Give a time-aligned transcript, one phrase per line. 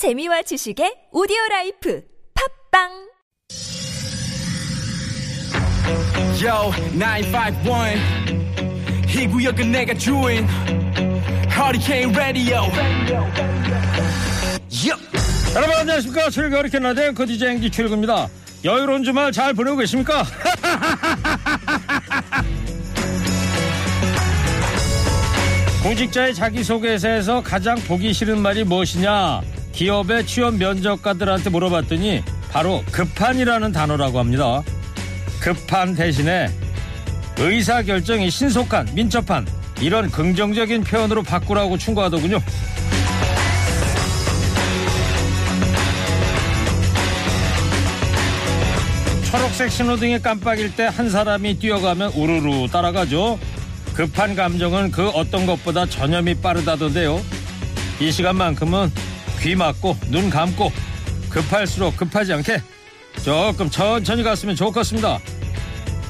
[0.00, 2.00] 재미와 지식의 오디오 라이프
[2.72, 2.88] 팟빵
[6.40, 8.00] Yo, 951.
[9.14, 10.48] 이 구역은 내가 주인.
[11.52, 12.62] Hurricane Radio.
[14.72, 14.96] Yup.
[15.54, 18.26] 여러분 안녕하십니까 최일구의 허리케인 라디오 앵커 DJ 앵디 최일구입니다
[18.64, 20.24] 여유로운 주말 잘 보내고 계십니까
[25.82, 34.62] 공직자의 자기소개서에서 가장 보기 싫은 말이 무엇이냐 기업의 취업 면접관들한테 물어봤더니 바로 급한이라는 단어라고 합니다
[35.40, 36.48] 급한 대신에
[37.38, 39.46] 의사결정이 신속한 민첩한
[39.80, 42.40] 이런 긍정적인 표현으로 바꾸라고 충고하더군요
[49.30, 53.38] 초록색 신호등이 깜빡일 때 한 사람이 뛰어가면 우르르 따라가죠.
[53.94, 57.22] 급한 감정은 그 어떤 것보다 전염이 빠르다던데요.
[58.00, 58.90] 이 시간만큼은
[59.40, 60.70] 귀 막고 눈 감고
[61.30, 62.62] 급할수록 급하지 않게
[63.24, 65.18] 조금 천천히 갔으면 좋겠습니다.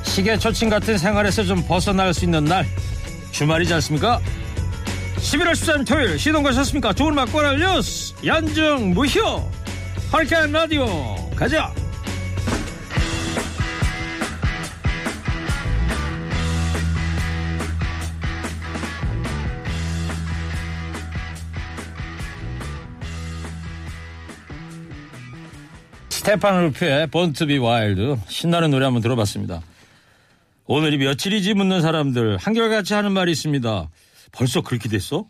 [0.02, 2.66] 시계 초침 같은 생활에서 좀 벗어날 수 있는 날
[3.30, 4.20] 주말이지 않습니까?
[5.16, 6.92] 11월 13일 토요일 시동 가셨습니까?
[6.92, 9.20] 좋은 꼬랄 뉴스 연중 무휴
[10.12, 11.72] 허리케인 라디오 가자
[26.20, 29.62] 스테판 울프의 Born to Be Wild 신나는 노래 한번 들어봤습니다.
[30.66, 33.88] 오늘이 며칠이지 묻는 사람들 한결같이 하는 말이 있습니다.
[34.30, 35.24] 벌써 그렇게 됐어?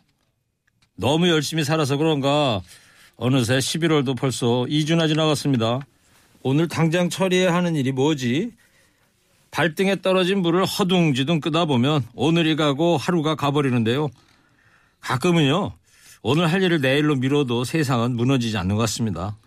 [0.97, 2.59] 너무 열심히 살아서 그런가
[3.15, 5.79] 어느새 11월도 벌써 2주나 지나갔습니다.
[6.43, 8.51] 오늘 당장 처리해야 하는 일이 뭐지?
[9.51, 14.09] 발등에 떨어진 불을 허둥지둥 끄다 보면 오늘이 가고 하루가 가버리는데요.
[14.99, 15.71] 가끔은요.
[16.21, 19.37] 오늘 할 일을 내일로 미뤄도 세상은 무너지지 않는 것 같습니다.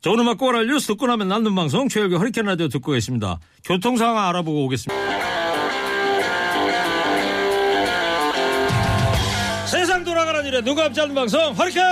[0.00, 3.38] 좋은 음악 꼬랄 뉴스 듣고 나면 남는 방송 최일구 허리케인 라디오 듣고 계십니다.
[3.64, 4.94] 교통 상황 알아보고 오겠습니다.
[9.66, 11.84] 세상 돌아가는 일에 눈 감지 않는 방송 허리케인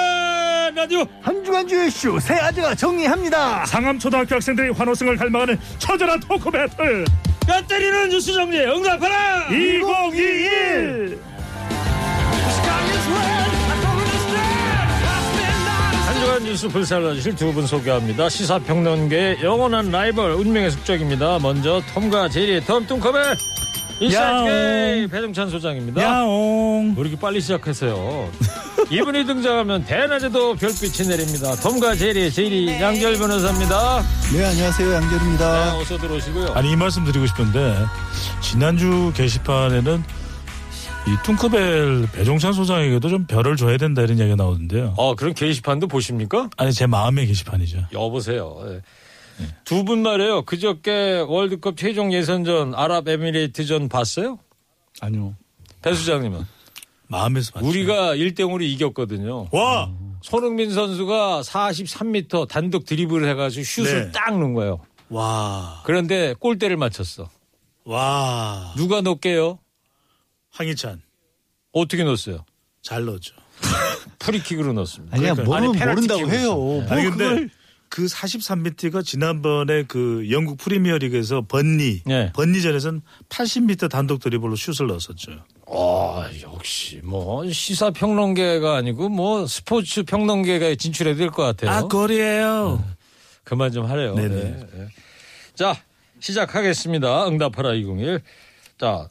[0.76, 3.66] 라디오 한 주간 주 이슈 세 아재가 정리합니다.
[3.66, 7.04] 상암 초등학교 학생들의 환호성을 갈망하는 처절한 토크 배틀
[7.44, 11.25] 뼈 때리는 뉴스 정리 응답하라 2021
[16.36, 18.28] 한 주간 뉴스 불살라주실 두 분 소개합니다.
[18.28, 21.38] 시사평론계의 영원한 라이벌 운명의 숙적입니다.
[21.38, 23.36] 먼저 톰과 제리의 톰 뚱커벨
[24.00, 26.02] 인사이트K 배종찬 소장입니다.
[26.02, 28.30] 야옹 왜 이렇게 빨리 시작했어요?
[28.90, 31.56] 이분이 등장하면 대낮에도 별빛이 내립니다.
[31.56, 34.02] 톰과 제리의 제리 양지열 변호사입니다.
[34.34, 35.76] 네 안녕하세요 네, 양지열입니다.
[35.78, 36.52] 어서 들어오시고요.
[36.54, 37.76] 아니 이 말씀 드리고 싶은데
[38.42, 40.04] 지난주 게시판에는
[41.08, 46.50] 이 뚱커벨 배종찬 소장에게도 좀 별을 줘야 된다 이런 이야기가 나오던데요 어, 그런 게시판도 보십니까?
[46.56, 48.56] 아니 제 마음의 게시판이죠 여보세요.
[48.68, 48.80] 예.
[49.64, 50.42] 두분 말이에요.
[50.42, 54.38] 그저께 월드컵 최종 예선전 아랍에미레이트전 봤어요?
[55.00, 55.34] 아니요.
[55.82, 56.44] 배 수장님은
[57.08, 59.46] 마음에서 봤죠 우리가 1대0으로 이겼거든요.
[59.52, 59.90] 와
[60.22, 64.10] 손흥민 선수가 43m 단독 드리블을 해가지고 슛을 네.
[64.12, 64.80] 딱 넣은 거예요.
[65.08, 67.30] 와, 그런데 골대를 맞췄어.
[67.84, 69.60] 와, 누가 넣게요?
[70.56, 71.02] 황희찬
[71.72, 72.44] 어떻게 넣었어요?
[72.82, 73.34] 잘 넣었죠.
[74.18, 75.16] 프리킥으로 넣었습니다.
[75.16, 75.62] 아니야 그러니까요.
[75.72, 76.54] 모르면 아니, 모른다고 해요.
[76.54, 77.50] 뭐 아니 근데 그걸
[77.88, 82.32] 그 43m가 지난번에 그 영국 프리미어 리그에서 번니 네.
[82.32, 85.32] 번니전에서는 80m 단독 드리블로 슛을 넣었었죠.
[85.68, 91.70] 아, 역시 뭐 시사 평론계가 아니고 뭐 스포츠 평론계가 진출해야 될 것 같아요.
[91.70, 92.84] 아 골이에요.
[93.44, 94.14] 그만 좀 하래요.
[94.14, 94.34] 네네.
[94.34, 94.88] 네, 네.
[95.54, 95.76] 자,
[96.20, 97.28] 시작하겠습니다.
[97.28, 98.20] 응답하라 201.
[98.78, 99.08] 자,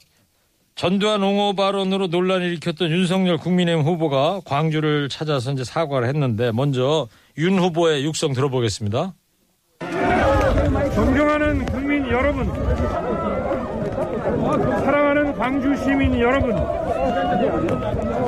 [0.75, 7.57] 전두환 옹호 발언으로 논란을 일으켰던 윤석열 국민의힘 후보가 광주를 찾아서 이제 사과를 했는데 먼저 윤
[7.57, 9.13] 후보의 육성 들어보겠습니다.
[10.93, 12.53] 존경하는 국민 여러분,
[14.83, 16.53] 사랑하는 광주 시민 여러분,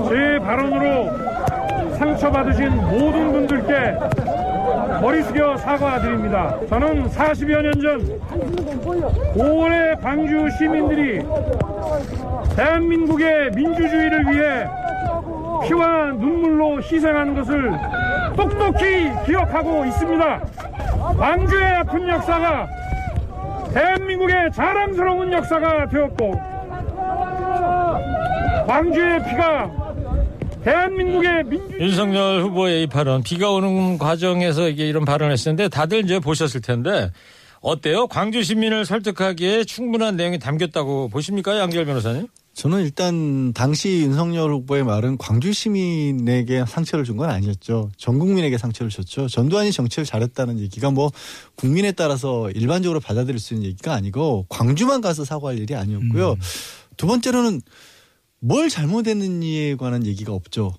[0.10, 4.37] 제 발언으로 상처받으신 모든 분들께
[5.02, 6.58] 머리 숙여 사과드립니다.
[6.70, 8.20] 저는 40여 년 전
[9.36, 11.22] 5월에 광주 시민들이
[12.56, 14.68] 대한민국의 민주주의를 위해
[15.68, 17.72] 피와 눈물로 희생한 것을
[18.36, 20.42] 똑똑히 기억하고 있습니다.
[21.18, 22.68] 광주의 아픈 역사가
[23.74, 26.42] 대한민국의 자랑스러운 역사가 되었고
[28.68, 29.87] 광주의 피가
[30.68, 36.20] 대한민국의 민주 윤석열 후보의 이 발언 비가 오는 과정에서 이게 이런 발언을 했었는데 다들 이제
[36.20, 37.10] 보셨을 텐데
[37.62, 38.08] 어때요?
[38.08, 41.58] 광주 시민을 설득하기에 충분한 내용이 담겼다고 보십니까?
[41.58, 42.28] 양결 변호사님?
[42.54, 47.92] 저는 일단 당시 윤석열 후보의 말은 광주 시민에게 상처를 준 건 아니었죠.
[47.96, 49.30] 전 국민에게 상처를 줬죠.
[49.30, 51.12] 전두환이 정치를 잘했다는 얘기가 뭐
[51.56, 56.32] 국민에 따라서 일반적으로 받아들일 수 있는 얘기가 아니고 광주만 가서 사과할 일이 아니었고요.
[56.32, 56.40] 음.
[56.98, 57.62] 두 번째로는
[58.40, 60.76] 뭘 잘못했는지에 관한 얘기가 없죠.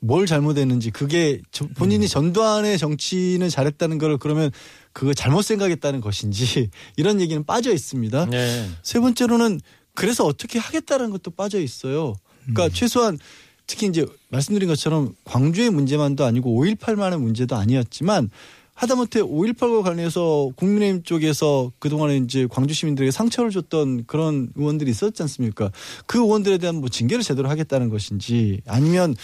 [0.00, 4.50] 뭘 잘못했는지 그게 저- 본인이 전두환의 정치는 잘했다는 걸 그러면
[4.92, 8.26] 그거 잘못 생각했다는 것인지 이런 얘기는 빠져 있습니다.
[8.26, 8.68] 네.
[8.82, 9.60] 세 번째로는
[9.94, 12.14] 그래서 어떻게 하겠다는 것도 빠져 있어요.
[12.46, 13.18] 그러니까 최소한
[13.66, 18.30] 특히 이제 말씀드린 것처럼 광주의 문제만도 아니고 5.18만의 문제도 아니었지만
[18.76, 25.72] 하다못해 5.18과 관련해서 국민의힘 쪽에서 그동안에 이제 광주 시민들에게 상처를 줬던 그런 의원들이 있었지 않습니까?
[26.06, 29.16] 그 의원들에 대한 뭐 징계를 제대로 하겠다는 것인지 아니면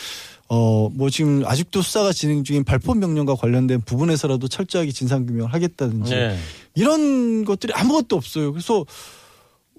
[0.48, 6.10] 어 뭐 지금 아직도 수사가 진행 중인 발포 명령과 관련된 부분에서라도 철저하게 진상 규명을 하겠다든지
[6.14, 6.36] 네.
[6.74, 8.52] 이런 것들이 아무것도 없어요.
[8.52, 8.84] 그래서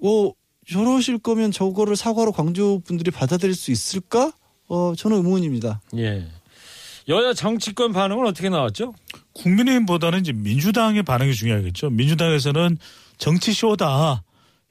[0.02, 0.32] 어
[0.68, 4.32] 저러실 거면 저거를 사과로 광주 분들이 받아들일 수 있을까?
[4.66, 5.80] 어 저는 의문입니다.
[5.96, 6.26] 예.
[7.08, 8.94] 여야 정치권 반응은 어떻게 나왔죠?
[9.34, 11.90] 국민의힘보다는 이제 민주당의 반응이 중요하겠죠.
[11.90, 12.78] 민주당에서는
[13.18, 14.22] 정치 쇼다.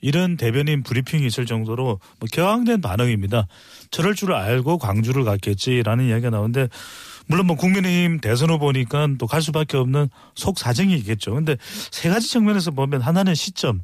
[0.01, 3.47] 이런 대변인 브리핑이 있을 정도로 뭐 격앙된 반응입니다.
[3.89, 6.67] 저럴 줄 알고 광주를 갔겠지라는 이야기가 나오는데
[7.27, 11.33] 물론 뭐 국민의힘 대선 후보니까 또 갈 수밖에 없는 속 사정이 있겠죠.
[11.35, 11.55] 근데
[11.91, 13.79] 세 가지 측면에서 보면 하나는 시점.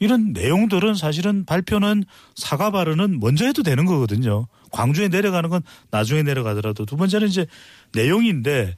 [0.00, 2.04] 이런 내용들은 사실은 발표는
[2.34, 4.46] 사과 발언은 먼저 해도 되는 거거든요.
[4.70, 7.46] 광주에 내려가는 건 나중에 내려가더라도 두 번째는 이제
[7.92, 8.74] 내용인데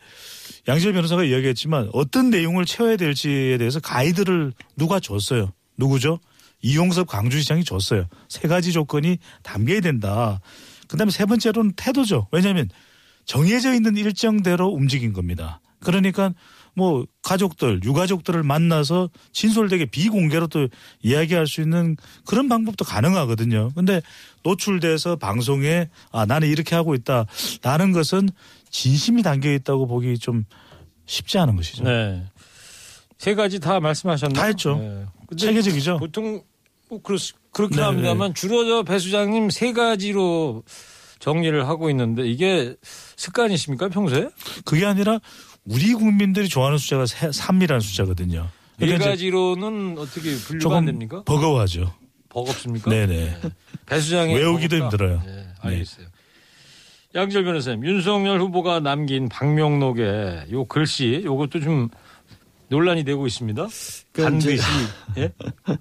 [0.68, 5.52] 양지열 변호사가 이야기했지만 어떤 내용을 채워야 될지에 대해서 가이드를 누가 줬어요.
[5.78, 6.20] 누구죠?
[6.62, 8.06] 이용섭 광주시장이 줬어요.
[8.28, 10.40] 세 가지 조건이 담겨야 된다.
[10.88, 12.28] 그다음에 세 번째로는 태도죠.
[12.32, 12.68] 왜냐하면
[13.24, 15.60] 정해져 있는 일정대로 움직인 겁니다.
[15.80, 16.32] 그러니까
[16.76, 20.68] 뭐 가족들, 유가족들을 만나서 진솔되게 비공개로 또
[21.02, 21.96] 이야기할 수 있는
[22.26, 23.70] 그런 방법도 가능하거든요.
[23.74, 24.02] 근데
[24.44, 27.24] 노출돼서 방송에 아 나는 이렇게 하고 있다
[27.62, 28.28] 라는 것은
[28.70, 30.44] 진심이 담겨 있다고 보기 좀
[31.06, 31.84] 쉽지 않은 것이죠.
[31.84, 32.24] 네.
[33.16, 34.38] 세 가지 다 말씀하셨나요?
[34.38, 34.76] 다 했죠.
[34.76, 35.06] 네.
[35.36, 35.98] 체계적이죠.
[35.98, 36.42] 보통
[36.90, 37.18] 뭐 그렇,
[37.52, 40.62] 그렇긴 네, 합니다만 주로 저 배 수장님 세 가지로
[41.20, 42.76] 정리를 하고 있는데 이게
[43.16, 44.28] 습관이십니까 평소에?
[44.66, 45.18] 그게 아니라
[45.66, 48.48] 우리 국민들이 좋아하는 숫자가 3이라는 숫자거든요.
[48.78, 51.22] 네 그러니까 이제 가지로는 어떻게 분류가 안 됩니까?
[51.24, 51.92] 버거워하죠.
[52.28, 52.90] 버겁습니까?
[52.90, 53.06] 네.
[53.06, 53.40] 네네.
[53.86, 54.96] 배 수장이 외우기도 버겁다?
[54.96, 55.22] 힘들어요.
[55.24, 56.06] 네, 알겠어요.
[57.14, 61.88] 양절 변호사님, 윤석열 후보가 남긴 박명록에 요 글씨, 요것도 좀
[62.68, 63.68] 논란이 되고 있습니다.
[64.12, 64.62] 그러니까 반드시.
[65.16, 65.32] 예?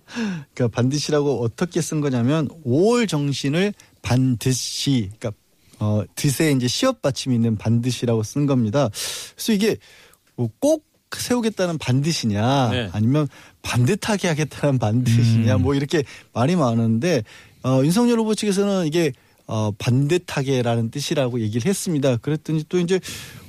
[0.54, 5.32] 그러니까 반드시라고 어떻게 쓴 거냐면 5월 정신을 반드시 그러니까
[5.80, 8.90] 어 드세 이제 시업 받침이 있는 반드시라고 쓴 겁니다.
[9.36, 9.78] 그래서 이게
[10.36, 10.86] 뭐꼭
[11.16, 12.90] 세우겠다는 반드시냐 네.
[12.92, 13.28] 아니면
[13.62, 15.62] 반듯하게 하겠다는 반드시냐 음.
[15.62, 17.24] 뭐 이렇게 말이 많은데
[17.64, 19.12] 어 윤석열 후보 측에서는 이게
[19.48, 22.18] 어 반듯하게라는 뜻이라고 얘기를 했습니다.
[22.18, 23.00] 그랬더니 또 이제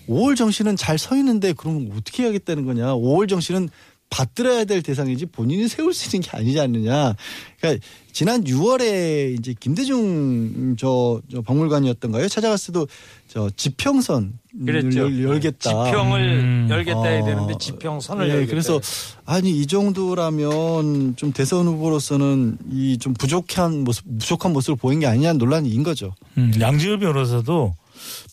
[0.08, 2.94] 5월 정신은 잘 서 있는데 그럼 어떻게 하겠다는 거냐?
[2.94, 3.68] 5월 정신은
[4.08, 7.14] 받들어야 될 대상이지 본인이 세울 수 있는 게 아니지 않느냐.
[7.60, 12.28] 그러니까 지난 6월에 이제 김대중 저, 저 박물관이었던가요?
[12.28, 12.86] 찾아갔을 때도
[13.28, 15.00] 저 지평선 그랬죠.
[15.00, 15.84] 열, 열겠다.
[15.84, 16.68] 지평을 음.
[16.70, 18.50] 열겠다 해야 어, 되는데 지평선을 예, 열겠다.
[18.50, 18.80] 그래서
[19.26, 25.36] 아니 이 정도라면 좀 대선 후보로서는 이 좀 부족한 모습 부족한 모습을 보인 게 아니냐는
[25.38, 26.14] 논란이 인 거죠.
[26.38, 27.74] 음, 양지열 변호사도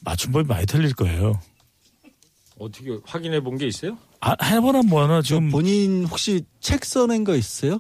[0.06, 1.40] 맞춤법이 많이 틀릴 거예요.
[2.60, 3.98] 어떻게 확인해 본 게 있어요?
[4.26, 7.80] 아, 해보나 뭐하나 지금 본인 혹시 책 써낸 거 있어요?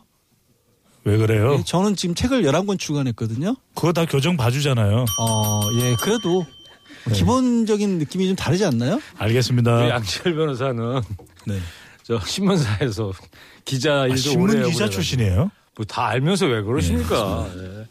[1.05, 1.55] 왜 그래요?
[1.57, 3.55] 예, 저는 지금 책을 11권 출간했거든요.
[3.75, 5.05] 그거 다 교정 봐주잖아요.
[5.19, 6.45] 어, 예, 그래도
[7.05, 7.13] 네.
[7.13, 9.01] 기본적인 느낌이 좀 다르지 않나요?
[9.17, 9.89] 알겠습니다.
[9.89, 11.01] 양철 변호사는
[11.47, 11.59] 네.
[12.03, 13.11] 저 신문사에서
[13.65, 15.51] 기자 일도 아, 신문 오래 기자 출신이에요.
[15.75, 17.47] 뭐 다 알면서 왜 그러십니까?
[17.55, 17.87] 예.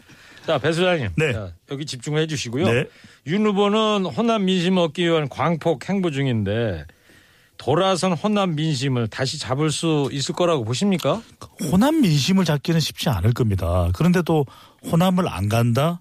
[0.47, 1.11] 자, 배 소장님.
[1.17, 1.33] 네.
[1.33, 2.67] 자, 여기 집중해 주시고요.
[2.71, 2.85] 네.
[3.27, 6.85] 윤 후보는 호남 민심 얻기 위한 광폭 행보 중인데
[7.62, 11.23] 돌아선 호남 민심을 다시 잡을 수 있을 거라고 보십니까?
[11.71, 13.88] 호남 민심을 잡기는 쉽지 않을 겁니다.
[13.95, 14.45] 그런데 또
[14.90, 16.00] 호남을 안 간다?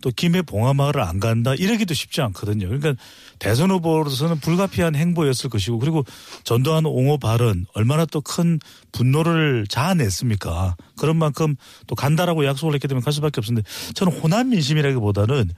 [0.00, 1.54] 또 김해 봉하마을을 안 간다?
[1.54, 2.66] 이러기도 쉽지 않거든요.
[2.66, 2.94] 그러니까
[3.38, 6.02] 대선 후보로서는 불가피한 행보였을 것이고 그리고
[6.44, 8.58] 전두환 옹호 발언 얼마나 또 큰
[8.92, 10.76] 분노를 자아냈습니까?
[10.96, 15.50] 그런 만큼 또 간다라고 약속을 했기 때문에 갈 수밖에 없었는데 저는 호남 민심이라기보다는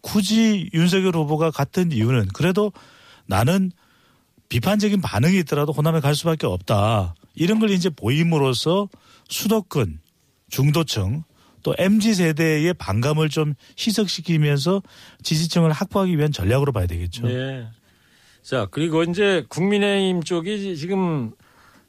[0.00, 2.72] 굳이 윤석열 후보가 갔던 이유는 그래도
[3.26, 3.72] 나는
[4.52, 7.14] 비판적인 반응이 있더라도 호남에 갈 수밖에 없다.
[7.34, 8.90] 이런 걸 이제 보임으로써
[9.30, 10.00] 수도권,
[10.50, 11.24] 중도층
[11.62, 14.82] 또 MZ 세대의 반감을 좀 희석시키면서
[15.22, 17.26] 지지층을 확보하기 위한 전략으로 봐야 되겠죠.
[17.28, 17.66] 네.
[18.42, 21.32] 자, 그리고 이제 국민의힘 쪽이 지금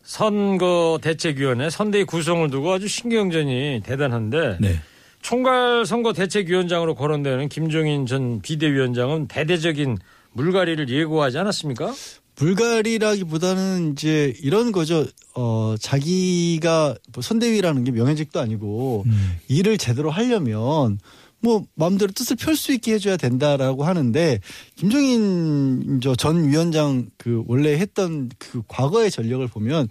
[0.01, 4.79] 선거 대책위원회 선대위 구성을 두고 아주 신경전이 대단한데 네.
[5.21, 9.97] 총괄 선거 대책위원장으로 거론되는 김종인 전 비대위원장은 대대적인
[10.31, 11.93] 물갈이를 예고하지 않았습니까?
[12.35, 15.05] 불가리라기보다는 이제 이런 거죠.
[15.35, 19.37] 어, 자기가 뭐 선대위라는 게 명예직도 아니고 음.
[19.47, 20.99] 일을 제대로 하려면
[21.39, 24.39] 뭐 마음대로 뜻을 펼 수 있게 해줘야 된다라고 하는데
[24.75, 29.89] 김종인 저전 위원장 그 원래 했던 그 과거의 전력을 보면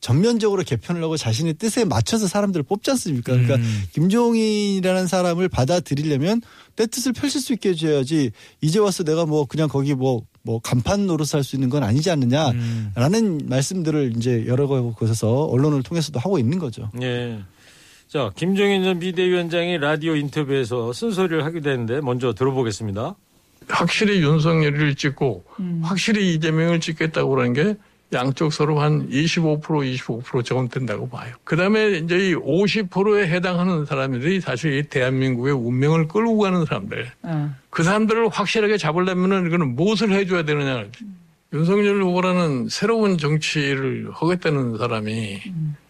[0.00, 3.32] 전면적으로 개편을 하고 자신의 뜻에 맞춰서 사람들을 뽑지 않습니까?
[3.32, 3.82] 그러니까 음.
[3.92, 6.40] 김종인이라는 사람을 받아들이려면
[6.76, 8.30] 내 뜻을 펼칠 수 있게 해줘야지
[8.60, 12.10] 이제 와서 내가 뭐 그냥 거기 뭐 뭐 간판 노릇 할 수 있는 건 아니지
[12.10, 13.40] 않느냐라는 음.
[13.44, 16.90] 말씀들을 이제 여러 곳에서 언론을 통해서도 하고 있는 거죠.
[17.02, 17.38] 예.
[18.08, 23.14] 자, 김종인 전 비대위원장이 라디오 인터뷰에서 쓴소리를 하기도 했는데 먼저 들어보겠습니다.
[23.68, 25.44] 확실히 윤석열을 찍고
[25.82, 27.76] 확실히 이재명을 찍겠다고 그러는 게
[28.12, 31.34] 양쪽 서로 한 25% 25% 정도 된다고 봐요.
[31.44, 37.10] 그다음에 이제 이 50%에 해당하는 사람들이 사실 이 대한민국의 운명을 끌고 가는 사람들.
[37.70, 40.86] 그 사람들을 확실하게 잡으려면은 이거는 무엇을 해줘야 되느냐.
[41.52, 45.40] 윤석열 후보라는 새로운 정치를 하겠다는 사람이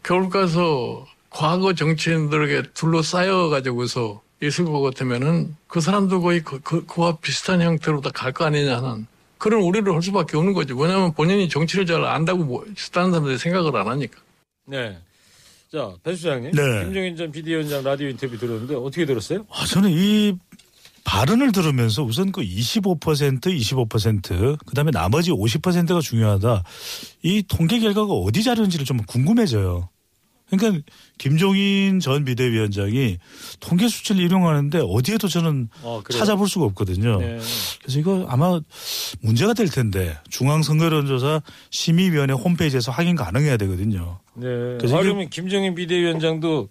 [0.03, 7.17] 겨울 가서 과거 정치인들에게 둘러싸여 가지고서 있을 것 같으면은 그 사람도 거의 그, 그, 그와
[7.21, 9.07] 비슷한 형태로 다 갈 거 아니냐 하는
[9.39, 10.77] 그런 우려를 할 수밖에 없는 거죠.
[10.77, 14.21] 왜냐하면 본인이 정치를 잘 안다고 뭐, 다른 사람들이 생각을 안 하니까.
[14.67, 14.99] 네.
[15.73, 16.53] 자, 배 수장님.
[16.53, 16.85] 네.
[16.85, 19.47] 김종인 전 비대위원장 라디오 인터뷰 들었는데 어떻게 들었어요?
[19.51, 20.35] 아, 저는 이
[21.05, 26.63] 발언을 들으면서 우선 그 25%, 25%, 그 다음에 나머지 50%가 중요하다.
[27.23, 29.89] 이 통계 결과가 어디 자료인지를 좀 궁금해져요.
[30.51, 30.83] 그러니까
[31.19, 33.19] 김종인 전 비대위원장이
[33.61, 36.19] 통계 수치를 인용하는데 어디에도 저는 어, 그래요?
[36.19, 37.19] 찾아볼 수가 없거든요.
[37.19, 37.39] 네.
[37.83, 38.61] 그래서 이거 아마
[39.21, 44.21] 문제가 될 텐데 중앙선거여론조사 심의위원회 홈페이지에서 확인 가능해야 되거든요.
[44.35, 44.47] 네.
[44.79, 46.69] 그래서 아, 그러면 김종인 비대위원장도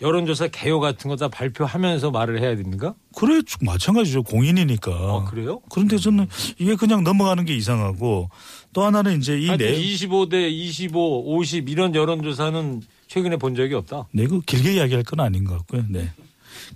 [0.00, 2.94] 여론조사 개요 같은 거 다 발표하면서 말을 해야 됩니까?
[3.14, 4.90] 그래 마찬가지죠 공인이니까.
[4.90, 5.60] 아, 그래요?
[5.70, 6.26] 그런데 저는
[6.58, 8.28] 이게 그냥 넘어가는 게 이상하고
[8.72, 14.06] 또 하나는 이제 이 하여튼 내, 25대 25, 50 이런 여론조사는 최근에 본 적이 없다.
[14.12, 15.84] 네, 그 길게 이야기할 건 아닌 것 같고요.
[15.88, 16.10] 네.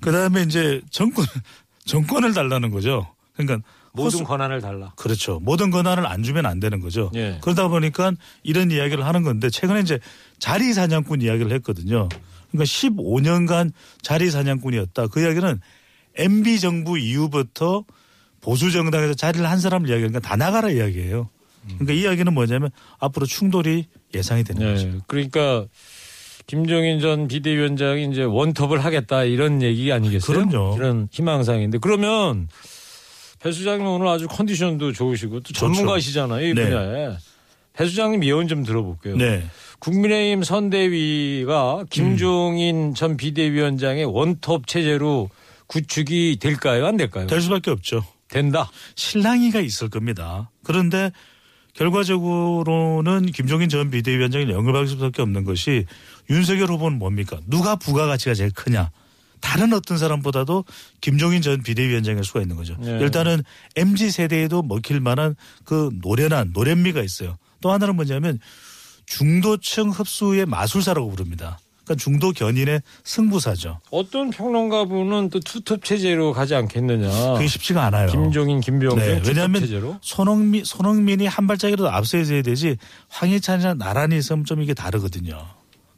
[0.00, 1.24] 그 다음에 이제 정권,
[1.86, 3.06] 정권을 달라는 거죠.
[3.34, 4.92] 그러니까 모든 허수- 권한을 달라.
[4.96, 5.40] 그렇죠.
[5.40, 7.10] 모든 권한을 안 주면 안 되는 거죠.
[7.14, 7.38] 예.
[7.40, 8.12] 그러다 보니까
[8.42, 9.98] 이런 이야기를 하는 건데 최근에 이제
[10.38, 12.08] 자리 사냥꾼 이야기를 했거든요.
[12.50, 13.72] 그러니까 15년간
[14.02, 15.06] 자리 사냥꾼이었다.
[15.08, 15.60] 그 이야기는
[16.16, 17.84] MB 정부 이후부터
[18.42, 21.30] 보수 정당에서 자리를 한 사람을 이야기하니까 다 나가라 이야기예요.
[21.66, 24.86] 그러니까 이 이야기는 뭐냐면 앞으로 충돌이 예상이 되는 거죠.
[24.86, 24.98] 네.
[25.06, 25.66] 그러니까
[26.46, 30.46] 김종인 전 비대위원장이 이제 원톱을 하겠다 이런 얘기 아니겠어요?
[30.48, 30.76] 그럼요.
[30.76, 32.48] 이런 희망사항인데 그러면
[33.40, 35.60] 배 수장님 오늘 아주 컨디션도 좋으시고 또 좋죠.
[35.60, 36.64] 전문가시잖아요 이 네.
[36.64, 37.16] 분야에.
[37.72, 39.16] 배 수장님 예언 좀 들어볼게요.
[39.16, 39.44] 네.
[39.80, 45.28] 국민의힘 선대위가 김종인 전 비대위원장의 원톱 체제로
[45.66, 46.86] 구축이 될까요?
[46.86, 47.26] 안 될까요?
[47.26, 48.04] 될 수밖에 없죠.
[48.28, 48.70] 된다.
[48.94, 50.50] 실랑이가 있을 겁니다.
[50.64, 51.10] 그런데
[51.76, 55.84] 결과적으로는 김종인 전 비대위원장이 영업할 수밖에 없는 것이
[56.30, 57.38] 윤석열 후보는 뭡니까?
[57.46, 58.90] 누가 부가가치가 제일 크냐?
[59.40, 60.64] 다른 어떤 사람보다도
[61.00, 62.76] 김종인 전 비대위원장일 수가 있는 거죠.
[62.80, 62.98] 네.
[63.00, 63.42] 일단은
[63.76, 67.36] MZ 세대에도 먹힐 만한 그 노련한 노련미가 있어요.
[67.60, 68.40] 또 하나는 뭐냐면
[69.04, 71.58] 중도층 흡수의 마술사라고 부릅니다.
[71.86, 73.78] 그러니까 중도 견인의 승부사죠.
[73.90, 77.34] 어떤 평론가분은 또 투톱 체제로 가지 않겠느냐.
[77.34, 78.08] 그게 쉽지가 않아요.
[78.08, 79.96] 김종인, 김병준 네, 왜냐하면 체제로.
[80.02, 82.76] 손흥민, 손흥민이 한 발짝이라도 앞서 있어야 되지
[83.08, 85.46] 황희찬이랑 나란히 있으면 좀 이게 다르거든요.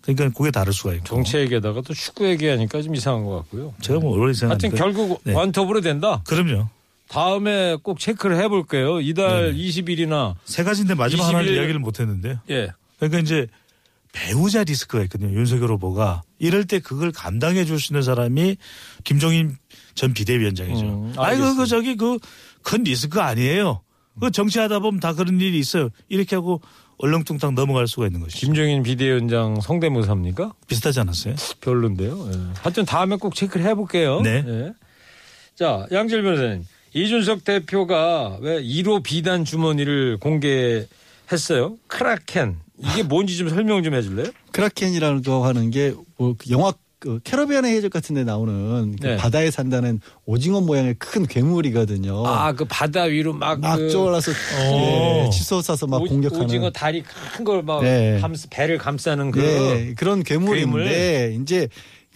[0.03, 1.05] 그러니까 그게 다를 수가 있고.
[1.05, 3.75] 정치 얘기하다가 또 축구 얘기하니까 좀 이상한 것 같고요.
[3.81, 4.77] 제가 뭐 오래 하여튼 생각하는데.
[4.77, 5.33] 결국 네.
[5.33, 6.23] 원톱으로 된다.
[6.27, 6.69] 그럼요.
[7.09, 9.01] 다음에 꼭 체크를 해볼게요.
[9.01, 12.41] 이달 20일이나 세 가지인데 마지막 하나를 21 이야기를 못 했는데요.
[12.51, 12.69] 예.
[12.99, 13.47] 그러니까 이제
[14.13, 15.33] 배우자 리스크가 있거든요.
[15.39, 16.23] 윤석열 후보가.
[16.39, 18.57] 이럴 때 그걸 감당해 줄 수 있는 사람이
[19.05, 19.57] 김종인
[19.95, 20.81] 전 비대위원장이죠.
[20.87, 21.63] 음, 아이고, 알겠습니다.
[21.63, 22.19] 그 저기 그
[22.63, 23.83] 큰 리스크 아니에요.
[24.21, 25.89] 그 정치하다 보면 다 그런 일이 있어요.
[26.09, 26.61] 이렇게 하고
[26.99, 28.41] 얼렁뚱땅 넘어갈 수가 있는 것이죠.
[28.47, 30.53] 김종인 비대위원장 성대모사입니까?
[30.67, 31.37] 비슷하지 않았어요?
[31.61, 32.29] 별론데요.
[32.35, 32.39] 예.
[32.61, 34.21] 하여튼 다음에 꼭 체크를 해볼게요.
[34.21, 34.45] 네.
[34.47, 34.73] 예.
[35.55, 36.65] 자, 양질 변호사님.
[36.95, 41.77] 이준석 대표가 왜 1호 비단 주머니를 공개했어요?
[41.87, 42.57] 크라켄.
[42.81, 44.27] 이게 뭔지 좀 설명 좀 해줄래요?
[44.53, 49.17] 크라켄이라고 하는 게 뭐 영화 그 캐러비안의 해적 같은 데 나오는 그 네.
[49.17, 52.27] 바다에 산다는 오징어 모양의 큰 괴물이거든요.
[52.27, 53.61] 아, 그 바다 위로 막.
[53.61, 54.33] 막그 쪼올라서
[54.81, 58.21] 예, 치솟아서 막 오- 공격하는 오징어 다리 큰 걸막 네.
[58.51, 59.39] 배를 감싸는 그.
[59.39, 61.69] 네, 그런 괴물인데 이제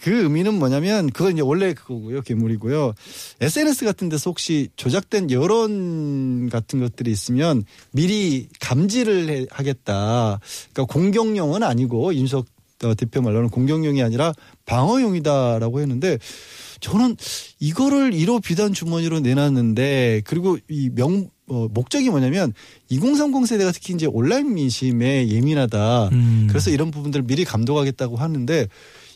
[0.03, 2.93] 그 의미는 뭐냐면 그건 이제 원래 그거고요 괴물이고요
[3.39, 10.41] SNS 같은 데서 혹시 조작된 여론 같은 것들이 있으면 미리 감지를 해- 하겠다
[10.73, 12.47] 그러니까 공격용은 아니고 윤석
[12.83, 14.33] 어, 대표 말로는 공격용이 아니라
[14.65, 16.17] 방어용이다라고 했는데
[16.81, 17.15] 저는
[17.61, 22.53] 이거를 1호 비단 주머니로 내놨는데 그리고 이 명 어, 목적이 뭐냐면
[22.89, 26.09] 2030 세대가 특히 이제 온라인 민심에 예민하다.
[26.13, 26.47] 음.
[26.49, 28.67] 그래서 이런 부분들을 미리 감독하겠다고 하는데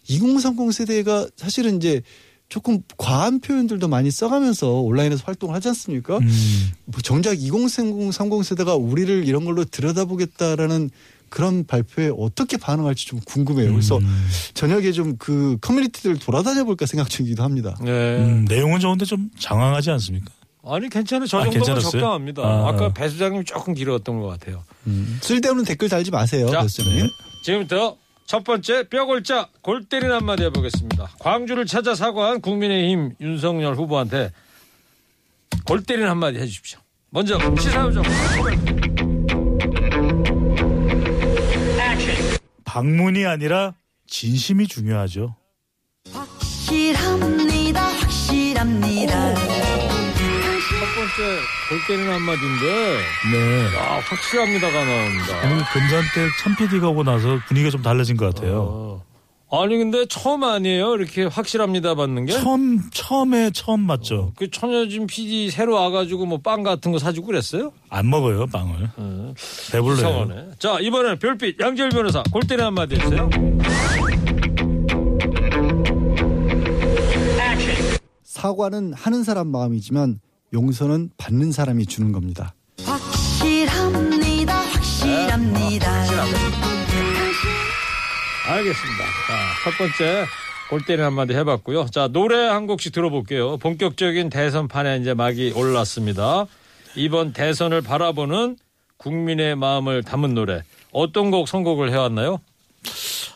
[0.07, 2.01] 2030 세대가 사실은 이제
[2.49, 6.17] 조금 과한 표현들도 많이 써가면서 온라인에서 활동을 하지 않습니까?
[6.19, 6.71] 음.
[6.85, 10.89] 뭐 정작 2030 30 세대가 우리를 이런 걸로 들여다보겠다라는
[11.29, 13.69] 그런 발표에 어떻게 반응할지 좀 궁금해요.
[13.71, 14.27] 그래서 음.
[14.53, 17.75] 저녁에 좀 그 커뮤니티들 돌아다녀 볼까 생각 중이기도 합니다.
[17.83, 17.91] 네.
[18.19, 20.31] 음, 내용은 좋은데 좀 장황하지 않습니까?
[20.63, 21.27] 아니 괜찮아요.
[21.27, 21.91] 저 아, 정도면 괜찮았어요?
[21.91, 22.41] 적당합니다.
[22.43, 22.69] 아.
[22.69, 22.75] 아.
[22.75, 24.63] 까배 수장님 조금 길었던 것 같아요.
[25.21, 26.49] 쓸데없는 댓글 달지 마세요.
[26.49, 27.07] 자, 교수님.
[27.43, 27.97] 지금부터
[28.27, 31.11] 첫 번째 뼈골자 골 때리는 한마디 해보겠습니다.
[31.19, 34.31] 광주를 찾아 사과한 국민의힘 윤석열 후보한테
[35.65, 36.79] 골 때리는 한마디 해주십시오.
[37.09, 38.03] 먼저 시사요정
[42.65, 43.73] 방문이 아니라
[44.07, 45.33] 진심이 중요하죠.
[46.11, 49.56] 확실합니다 확실합니다 첫
[51.07, 52.97] 번째 골 때리는 한마디인데
[53.31, 53.77] 네.
[53.77, 55.39] 아 확실합니다가 나옵니다.
[55.41, 58.67] 아니 금산댁 참PD가 오고 나서 분위기가 좀 달라진 것 같아요.
[58.69, 59.07] 어.
[59.49, 62.33] 아니 근데 처음 아니에요 이렇게 확실합니다 받는 게?
[62.33, 64.33] 처음 처음에 처음 맞죠.
[64.35, 67.71] 그 천여진 PD 새로 와가지고 뭐 빵 같은 거 사주고 그랬어요?
[67.89, 68.89] 안 먹어요 빵을.
[69.71, 69.97] 배불러요.
[69.97, 70.45] 이상하네.
[70.59, 73.29] 자 이번에는 별빛 양재열 변호사 골 때리는 한마디 했어요.
[78.23, 80.19] 사과는 하는 사람 마음이지만
[80.53, 82.53] 용서는 받는 사람이 주는 겁니다.
[82.85, 85.91] 확실합니다 확실합니다
[88.49, 89.03] 알겠습니다.
[89.27, 90.25] 자, 첫 번째
[90.69, 91.87] 골 때리는 한마디 해봤고요.
[91.91, 93.57] 자, 노래 한 곡씩 들어볼게요.
[93.57, 96.45] 본격적인 대선판에 이제 막이 올랐습니다.
[96.95, 98.57] 이번 대선을 바라보는
[98.97, 100.63] 국민의 마음을 담은 노래.
[100.91, 102.39] 어떤 곡 선곡을 해왔나요?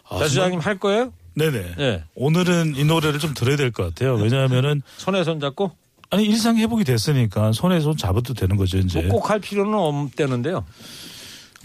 [0.10, 1.14] 아, 배 수장님 할 거예요?
[1.36, 1.76] 네네.
[1.80, 2.04] 예.
[2.16, 4.16] 오늘은 이 노래를 좀 들어야 될 것 같아요.
[4.16, 5.72] 왜냐하면은 손에 손 잡고?
[6.12, 9.04] 아니 일상 회복이 됐으니까 손에 손 잡아도 되는 거죠 이제.
[9.08, 10.66] 꼭할 필요는 없다는데요.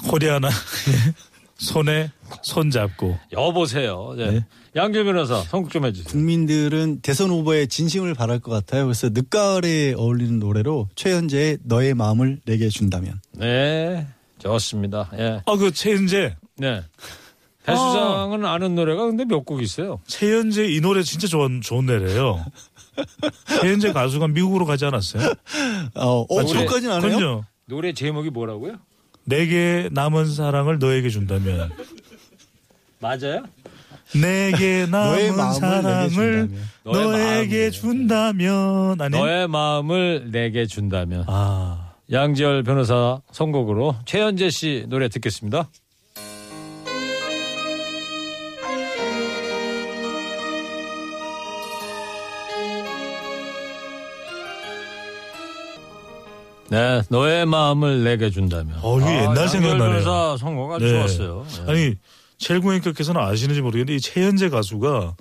[0.09, 0.49] 코리아나
[1.59, 2.11] 손에
[2.43, 3.19] 손 잡고.
[3.33, 4.15] 여보세요.
[4.19, 4.31] 예.
[4.31, 4.47] 네.
[4.77, 6.11] 양재 변호사 선곡 좀 해주세요.
[6.13, 8.85] 국민들은 대선 후보의 진심을 바랄 것 같아요.
[8.85, 13.21] 그래서 늦가을에 어울리는 노래로 최현재의 너의 마음을 내게 준다면.
[13.33, 14.07] 네.
[14.39, 15.11] 좋습니다.
[15.19, 15.41] 예.
[15.47, 16.83] 아그 최은재 네.
[17.65, 19.99] 배 수장은 아는 노래가 근데 몇 곡 있어요.
[20.07, 22.45] 최현재 이 노래 진짜 좋은 좋은 노래예요.
[23.61, 25.33] 최현재 가수가 미국으로 가지 않았어요?
[25.95, 27.17] 어, 어 노래- 저까지는 안 해요?
[27.19, 27.45] 그럼요.
[27.67, 28.77] 노래 제목이 뭐라고요?
[29.25, 31.71] 내게 남은 사랑을 너에게 준다면
[33.01, 33.45] 맞아요?
[34.15, 36.69] 너의 내게 남은 마음을 사랑을 내게 준다면.
[36.85, 37.71] 너의 너에게 마음을.
[37.73, 45.69] 준다면 아니 너의 마음을 내게 준다면 아 양지열 변호사 선곡으로 최현재 씨 노래 듣겠습니다.
[56.69, 58.79] 네, 너의 마음을 내게 준다면.
[58.83, 60.37] 어, 이게 옛날 양지열 생각나네요.
[60.39, 60.91] 선곡 아주 네.
[60.93, 61.47] 좋았어요.
[61.67, 61.73] 네.
[61.73, 61.95] 아니
[62.39, 65.15] 최일구님께서는 아시는지 모르겠는데 이 최현재 가수가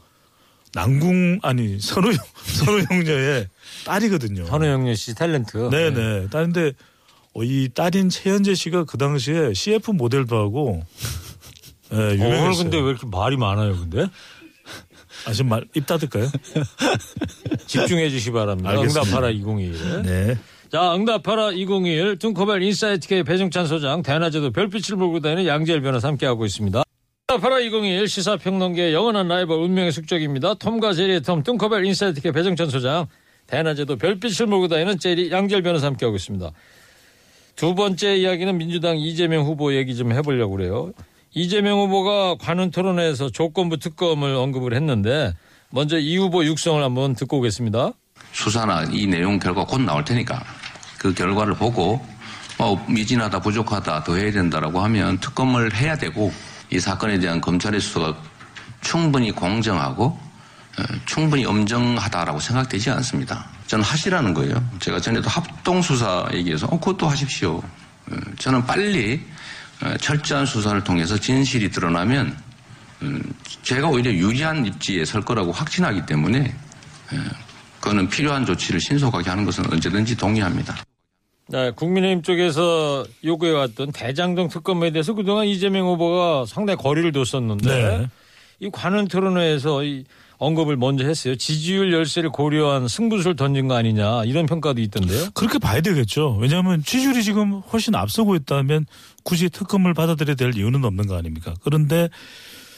[0.73, 2.11] 남궁 아니 선우
[2.45, 3.47] 선우 형제의
[3.85, 4.45] 딸이거든요.
[4.45, 5.69] 현우 영녀 씨 탤런트.
[5.69, 6.29] 네네.
[6.29, 6.73] 딸인데
[7.33, 10.83] 어, 이 딸인 최현재 씨가 그 당시에 CF 모델도 하고
[11.93, 12.63] 예, 어, 유명했어요.
[12.63, 14.07] 근데 왜 이렇게 말이 많아요, 근데?
[15.27, 16.29] 아 지금 말 입 닫을까요?
[17.67, 18.69] 집중해 주시 기 바랍니다.
[18.71, 19.01] 알겠습니다.
[19.01, 20.01] 응답하라 2021.
[20.03, 20.37] 네.
[20.71, 26.83] 자, 응답하라 2021 둥커벨 인사이트K 배정찬 소장 대낮에도 별빛을 보고 다니는 양재열 변호사 함께하고 있습니다.
[27.31, 30.55] 응답하라 2021 시사평론계의 영원한 라이벌 운명의 숙적입니다.
[30.55, 33.05] 톰과 제리의 톰 둥커벨 인사이트K 배정찬 소장
[33.47, 36.51] 대낮에도 별빛을 몰고 다니는 제리 양재열 변호사 함께하고 있습니다.
[37.55, 40.91] 두 번째 이야기는 민주당 이재명 후보 얘기 좀 해보려고 그래요.
[41.33, 45.31] 이재명 후보가 관훈 토론회에서 조건부 특검을 언급을 했는데
[45.69, 47.93] 먼저 이 후보 육성을 한번 듣고 오겠습니다.
[48.35, 50.43] 수사나 이 내용 결과 곧 나올 테니까
[50.99, 52.05] 그 결과를 보고
[52.57, 56.33] 어, 미진하다 부족하다 더 해야 된다라고 하면 특검을 해야 되고
[56.69, 58.15] 이 사건에 대한 검찰의 수사가
[58.81, 60.19] 충분히 공정하고
[60.77, 63.47] 어, 충분히 엄정하다라고 생각되지 않습니다.
[63.67, 64.63] 저는 하시라는 거예요.
[64.79, 67.57] 제가 전에도 합동수사 얘기해서 어, 그것도 하십시오.
[67.57, 69.25] 어, 저는 빨리
[69.81, 72.37] 어, 철저한 수사를 통해서 진실이 드러나면
[73.01, 73.21] 음,
[73.63, 76.55] 제가 오히려 유리한 입지에 설 거라고 확신하기 때문에
[77.85, 80.75] 그거는 필요한 조치를 신속하게 하는 것은 언제든지 동의합니다.
[81.49, 88.09] 네, 국민의힘 쪽에서 요구해왔던 대장동 특검에 대해서 그동안 이재명 후보가 상당히 거리를 뒀었는데 네.
[88.59, 90.03] 이 관훈 토론회에서 이
[90.37, 91.35] 언급을 먼저 했어요.
[91.35, 95.29] 지지율 열세를 고려한 승부수를 던진 거 아니냐 이런 평가도 있던데요.
[95.35, 96.37] 그렇게 봐야 되겠죠.
[96.41, 98.87] 왜냐하면 지지율이 지금 훨씬 앞서고 있다면
[99.23, 101.53] 굳이 특검을 받아들여야 될 이유는 없는 거 아닙니까?
[101.61, 102.09] 그런데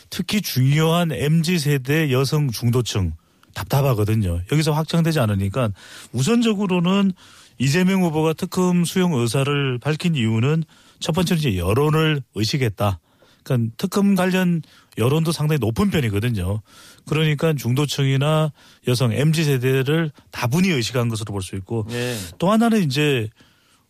[0.10, 3.14] 특히 중요한 MZ 세대 여성 중도층
[3.58, 4.42] 답답하거든요.
[4.52, 5.72] 여기서 확정되지 않으니까
[6.12, 7.12] 우선적으로는
[7.58, 10.64] 이재명 후보가 특검 수용 의사를 밝힌 이유는
[11.00, 13.00] 첫 번째는 이제 여론을 의식했다.
[13.44, 14.62] 그러니까 특검 관련
[14.98, 16.62] 여론도 상당히 높은 편이거든요.
[17.08, 18.52] 그러니까 중도층이나
[18.88, 22.16] 여성 MZ 세대를 다분히 의식한 것으로 볼 수 있고 네.
[22.38, 23.30] 또 하나는 이제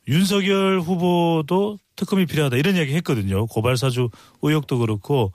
[0.07, 3.47] 윤석열 후보도 특검이 필요하다 이런 이야기 했거든요.
[3.47, 4.09] 고발사주
[4.43, 5.33] 의혹도 그렇고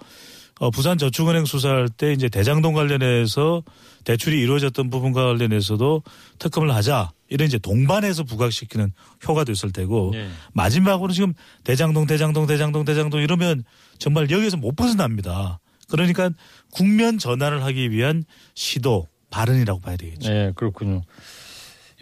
[0.61, 3.63] 어, 부산저축은행 수사할 때 이제 대장동 관련해서
[4.05, 6.03] 대출이 이루어졌던 부분과 관련해서도
[6.39, 8.93] 특검을 하자 이런 이제 동반해서 부각시키는
[9.27, 10.29] 효과도 있을 테고 네.
[10.53, 11.35] 마지막으로 지금
[11.65, 13.65] 대장동 대장동 대장동 대장동 이러면
[13.99, 15.59] 정말 여기에서 못 벗어납니다.
[15.89, 16.31] 그러니까
[16.71, 20.31] 국면 전환을 하기 위한 시도 발언이라고 봐야 되겠죠.
[20.31, 21.03] 네, 그렇군요.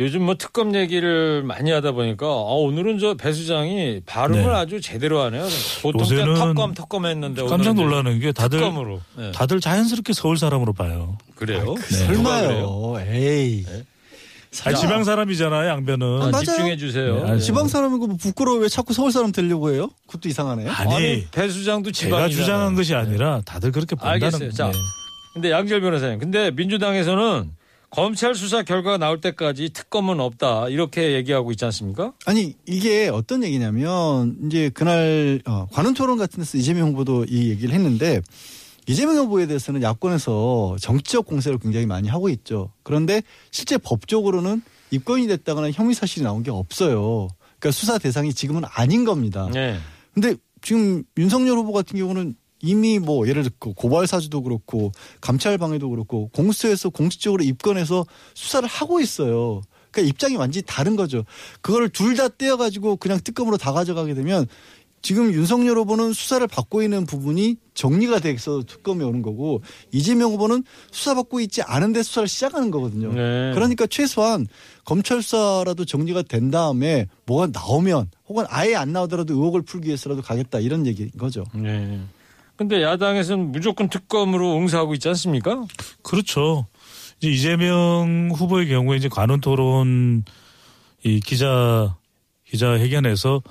[0.00, 4.48] 요즘 뭐 특검 얘기를 많이 하다 보니까 아, 오늘은 저 배 수장이 발음을 네.
[4.48, 5.46] 아주 제대로 하네요.
[5.82, 9.00] 보통 때 요새는 특검 특검 했는데 깜짝 놀라는 게 다들 특검으로.
[9.16, 9.30] 네.
[9.32, 11.18] 다들 자연스럽게 서울 사람으로 봐요.
[11.34, 11.74] 그래요?
[11.74, 12.06] 네.
[12.12, 12.66] 누가 그래요?
[12.66, 13.14] 설마요.
[13.14, 13.66] 에이.
[14.64, 16.22] 아니, 지방 사람이잖아요, 양변은.
[16.22, 16.44] 아, 맞아요.
[16.44, 17.22] 집중해 주세요.
[17.24, 19.90] 네, 아니, 지방 사람이고 뭐 부끄러워 왜 자꾸 서울 사람 되려고 해요?
[20.08, 20.70] 그것도 이상하네요.
[20.72, 22.28] 아니, 아니, 배 수장도 제가.
[22.28, 24.50] 주장한 것이 아니라 다들 그렇게 본다는 알겠어요.
[24.50, 24.72] 자, 네.
[25.34, 27.50] 근데 양절 변호사님, 근데 민주당에서는
[27.90, 32.12] 검찰 수사 결과가 나올 때까지 특검은 없다 이렇게 얘기하고 있지 않습니까?
[32.24, 37.74] 아니 이게 어떤 얘기냐면 이제 그날 어, 관훈 토론 같은 데서 이재명 후보도 이 얘기를
[37.74, 38.20] 했는데
[38.86, 42.72] 이재명 후보에 대해서는 야권에서 정치적 공세를 굉장히 많이 하고 있죠.
[42.84, 47.28] 그런데 실제 법적으로는 입건이 됐다거나 혐의 사실이 나온 게 없어요.
[47.58, 49.48] 그러니까 수사 대상이 지금은 아닌 겁니다.
[49.52, 49.78] 네.
[50.14, 55.90] 근데 지금 윤석열 후보 같은 경우는 이미 뭐 예를 들고 고발 사주도 그렇고 감찰 방해도
[55.90, 59.62] 그렇고 공수처에서 공식적으로 입건해서 수사를 하고 있어요.
[59.90, 61.24] 그러니까 입장이 완전히 다른 거죠.
[61.60, 64.46] 그거를 둘다 떼어가지고 그냥 특검으로 다 가져가게 되면
[65.02, 71.40] 지금 윤석열 후보는 수사를 받고 있는 부분이 정리가 돼서 특검이 오는 거고 이재명 후보는 수사받고
[71.40, 73.08] 있지 않은데 수사를 시작하는 거거든요.
[73.08, 73.52] 네.
[73.54, 74.46] 그러니까 최소한
[74.84, 80.60] 검찰 수사라도 정리가 된 다음에 뭐가 나오면 혹은 아예 안 나오더라도 의혹을 풀기 위해서라도 가겠다
[80.60, 81.44] 이런 얘기인 거죠.
[81.54, 82.00] 네.
[82.60, 85.64] 근데 야당에서는 무조건 특검으로 응사하고 있지 않습니까?
[86.02, 86.66] 그렇죠.
[87.16, 90.24] 이제 이재명 후보의 경우에 이제 관훈 토론
[91.02, 91.96] 이 기자
[92.46, 93.42] 기자 회견에서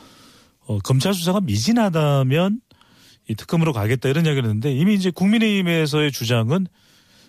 [0.67, 2.61] 어, 검찰 수사가 미진하다면
[3.27, 6.67] 이 특검으로 가겠다 이런 이야기를 했는데 이미 이제 국민의힘에서의 주장은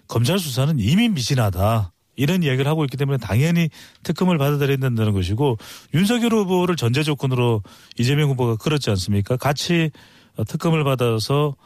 [0.06, 1.92] 검찰 수사는 이미 미진하다.
[2.14, 3.70] 이런 이야기를 하고 있기 때문에 당연히
[4.02, 5.56] 특검을 받아들여야 된다는 것이고
[5.94, 7.62] 윤석열 후보를 전제 조건으로
[7.96, 9.38] 이재명 후보가 그렇지 않습니까?
[9.38, 9.90] 같이
[10.36, 11.56] 어, 특검을 받아서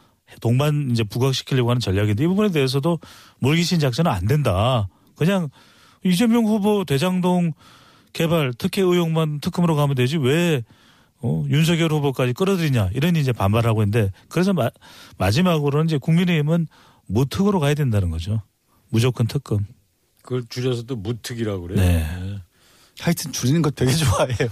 [0.41, 2.99] 동반 이제 부각시키려고 하는 전략인데 이 부분에 대해서도
[3.39, 4.87] 몰기신 작전은 안 된다.
[5.15, 5.49] 그냥
[6.03, 7.53] 이재명 후보 대장동
[8.13, 10.63] 개발 특혜 의혹만 특검으로 가면 되지 왜
[11.21, 14.69] 어, 윤석열 후보까지 끌어들이냐 이런 이제 반발하고 있는데 그래서 마,
[15.17, 16.67] 마지막으로는 이제 국민의힘은
[17.07, 18.41] 무특으로 가야 된다는 거죠.
[18.89, 19.65] 무조건 특검.
[20.21, 21.79] 그걸 줄여서 또 무특이라고 그래요.
[21.79, 22.39] 네.
[22.99, 24.49] 하여튼 줄이는 거 되게 좋아해요.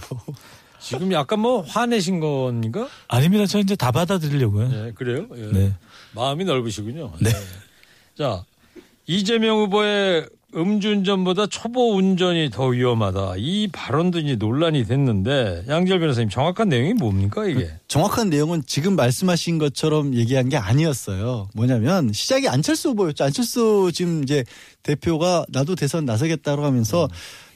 [0.84, 2.88] 지금 약간 뭐 화내신 겁니까?
[3.08, 3.46] 아닙니다.
[3.46, 4.68] 저 이제 다 받아들이려고요.
[4.68, 5.26] 네, 그래요?
[5.34, 5.50] 예.
[5.50, 5.72] 네.
[6.14, 7.12] 마음이 넓으시군요.
[7.20, 7.30] 네.
[8.18, 8.44] 자,
[9.06, 13.34] 이재명 후보의 음주운전보다 초보 운전이 더 위험하다.
[13.38, 17.72] 이 발언도 이제 논란이 됐는데 양절 변호사님 정확한 내용이 뭡니까 이게?
[17.88, 21.48] 정확한 내용은 지금 말씀하신 것처럼 얘기한 게 아니었어요.
[21.54, 23.24] 뭐냐면 시작이 안철수 후보였죠.
[23.24, 24.44] 안철수 지금 이제
[24.84, 27.08] 대표가 나도 대선 나서겠다고 하면서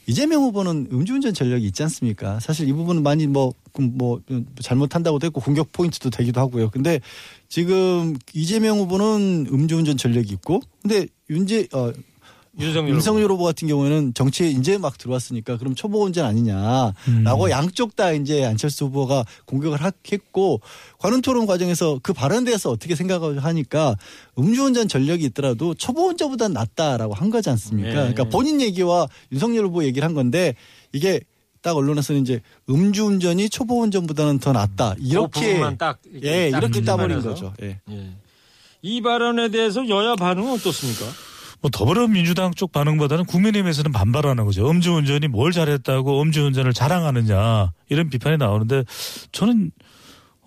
[0.08, 2.40] 이재명 후보는 음주운전 전력이 있지 않습니까?
[2.40, 4.22] 사실 이 부분은 많이 뭐, 뭐
[4.58, 6.70] 잘못한다고도 했고 공격 포인트도 되기도 하고요.
[6.70, 7.00] 근데
[7.48, 11.92] 지금 이재명 후보는 음주운전 전력이 있고 근데 윤재 어
[12.60, 17.50] 윤석열, 윤석열 후보 같은 경우에는 정치에 이제 막 들어왔으니까 그럼 초보 운전 아니냐라고 음.
[17.50, 20.60] 양쪽 다 이제 안철수 후보가 공격을 하- 했고
[20.98, 23.94] 관훈 토론 과정에서 그 발언에 대해서 어떻게 생각을 하니까
[24.38, 27.88] 음주운전 전력이 있더라도 초보 운전보다 낫다라고 한 거지 않습니까?
[27.88, 27.94] 네.
[27.94, 30.54] 그러니까 본인 얘기와 윤석열 후보 얘기를 한 건데
[30.92, 31.20] 이게
[31.62, 32.40] 딱 언론에서는 이제
[32.70, 37.20] 음주운전이 초보 운전보다는 더 낫다 그 이렇게 부분만 딱예딱 이렇게 따버린.
[37.22, 37.52] 거죠.
[37.62, 37.80] 예.
[37.90, 38.10] 예.
[38.82, 41.04] 이 발언에 대해서 여야 반응은 어떻습니까?
[41.60, 44.70] 뭐 더불어민주당 쪽 반응보다는 국민의힘에서는 반발하는 거죠.
[44.70, 48.84] 음주운전이 뭘 잘했다고 음주운전을 자랑하느냐 이런 비판이 나오는데
[49.32, 49.70] 저는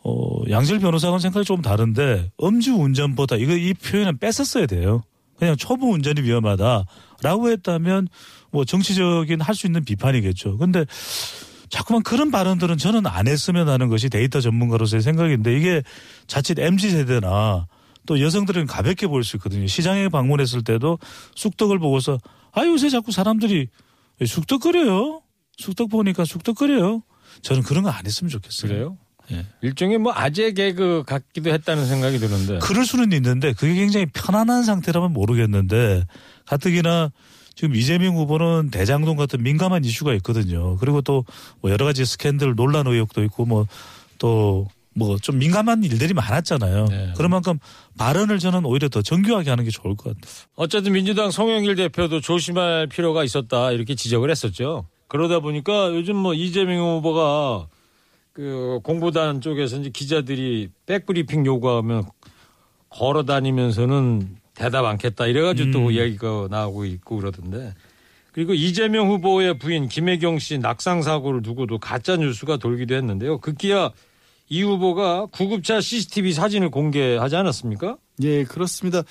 [0.04, 5.04] 어 양질 변호사하고는 생각이 조금 다른데 음주운전보다 이거 이 표현은 뺐었어야 돼요.
[5.38, 8.08] 그냥 초보 운전이 위험하다라고 했다면
[8.52, 10.58] 뭐 정치적인 할 수 있는 비판이겠죠.
[10.58, 10.86] 근데
[11.70, 15.82] 자꾸만 그런 발언들은 저는 안 했으면 하는 것이 데이터 전문가로서의 생각인데 이게
[16.28, 17.68] 자칫 MZ 세대나
[18.06, 19.68] 또 여성들은 가볍게 볼수 있거든요.
[19.68, 20.98] 시장에 방문했을 때도
[21.36, 22.18] 쑥떡을 보고서
[22.52, 23.68] 아 요새 자꾸 사람들이
[24.20, 25.22] 왜 쑥떡 끓여요.
[25.58, 27.04] 쑥떡 보니까 쑥떡 끓여요.
[27.42, 28.70] 저는 그런 거 안 했으면 좋겠어요.
[28.72, 28.98] 그래요?
[29.32, 29.46] 예.
[29.62, 32.60] 일종의 뭐 아재 개그 같기도 했다는 생각이 드는데.
[32.60, 36.06] 그럴 수는 있는데 그게 굉장히 편안한 상태라면 모르겠는데
[36.46, 37.12] 가뜩이나
[37.56, 40.76] 지금 이재명 후보는 대장동 같은 민감한 이슈가 있거든요.
[40.78, 41.24] 그리고 또
[41.62, 46.86] 뭐 여러 가지 스캔들 논란 의혹도 있고 뭐또 뭐 좀 민감한 일들이 많았잖아요.
[46.86, 47.14] 네.
[47.16, 47.60] 그런 만큼
[47.98, 50.34] 발언을 저는 오히려 더 정교하게 하는 게 좋을 것 같아요.
[50.56, 54.88] 어쨌든 민주당 송영길 대표도 조심할 필요가 있었다 이렇게 지적을 했었죠.
[55.08, 57.68] 그러다 보니까 요즘 뭐 이재명 후보가
[58.34, 62.04] 그 공보단 쪽에서 이제 기자들이 백브리핑 요구하면
[62.90, 67.74] 걸어 다니면서는 대답 않겠다 이래가지고 또 이야기가 나오고 있고 그러던데.
[68.32, 73.40] 그리고 이재명 후보의 부인 김혜경 씨 낙상 사고를 두고도 가짜 뉴스가 돌기도 했는데요.
[73.40, 73.92] 급기야
[74.52, 77.96] 이 후보가 구급차 CCTV 사진을 공개하지 않았습니까?
[78.24, 79.02] 예, 그렇습니다.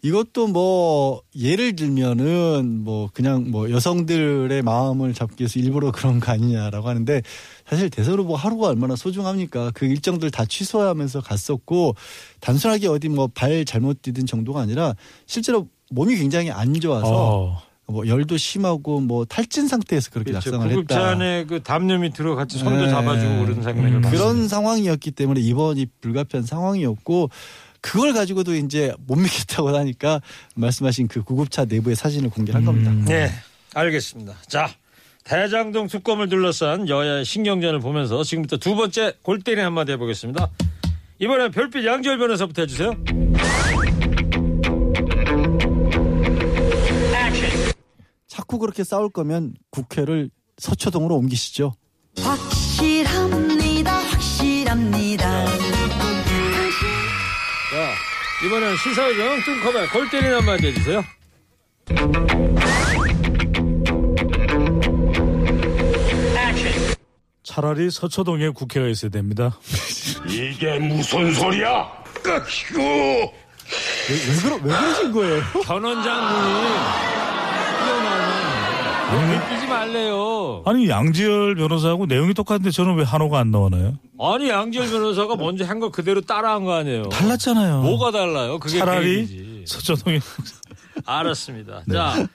[0.00, 6.88] 이것도 뭐 예를 들면은 뭐 그냥 뭐 여성들의 마음을 잡기 위해서 일부러 그런 거 아니냐라고
[6.88, 7.20] 하는데
[7.66, 9.72] 사실 대선 후보 하루가 얼마나 소중합니까?
[9.74, 11.94] 그 일정들 다 취소하면서 갔었고
[12.40, 14.94] 단순하게 어디 뭐 발 잘못 디딘 정도가 아니라
[15.26, 17.62] 실제로 몸이 굉장히 안 좋아서 어.
[17.90, 20.50] 뭐 열도 심하고 뭐 탈진 상태에서 그렇게 그렇죠.
[20.50, 21.10] 낙상을 구급차 했다.
[21.10, 22.90] 안에 그 담요 밑으로 같이 손도 네.
[22.90, 24.02] 잡아주고 그런 장면을 음.
[24.02, 27.30] 그런 상황이었기 때문에 입원이 불가피한 상황이었고
[27.80, 30.20] 그걸 가지고도 이제 못 믿겠다고 하니까
[30.54, 32.92] 말씀하신 그 구급차 내부의 사진을 공개한 겁니다.
[33.06, 33.30] 네,
[33.74, 34.34] 알겠습니다.
[34.46, 34.68] 자,
[35.24, 40.50] 대장동 특검을 둘러싼 여야의 신경전을 보면서 지금부터 두 번째 골때리 한마디 해보겠습니다.
[41.20, 42.92] 이번엔 별빛 양지열 변호사부터 해주세요.
[48.38, 51.74] 자꾸 그렇게 싸울 거면 국회를 서초동으로 옮기시죠.
[52.20, 55.56] 확실합니다 확실합니다 자,
[58.46, 61.02] 이번엔 시사의정 뚱커벨 골 때리 한마디 해주세요.
[67.42, 69.58] 차라리 서초동에 국회가 있어야 됩니다.
[70.28, 71.88] 이게 무슨 소리야?
[74.08, 75.42] 왜, 왜, 그러, 왜 그러신 거예요?
[75.64, 77.17] 변원장 님
[79.08, 80.62] 이 뛰어나오면 왜 뛰지 말래요.
[80.66, 83.94] 아니 양지열 변호사하고 내용이 똑같은데 저는 왜 한호가 안 나오나요?
[84.20, 87.04] 아니 양지열 변호사가 먼저 한 거 그대로 따라한 거 아니에요.
[87.08, 87.82] 달랐잖아요.
[87.82, 88.58] 뭐가 달라요?
[88.58, 89.62] 그게 차라리.
[89.66, 90.18] 서초동에
[91.06, 91.82] 알았습니다.
[91.90, 92.26] 자,